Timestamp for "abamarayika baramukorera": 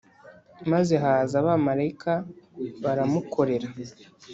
1.41-3.67